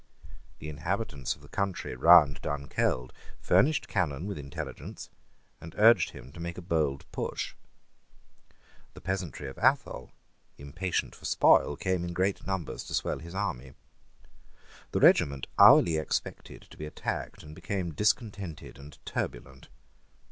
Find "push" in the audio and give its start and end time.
7.11-7.53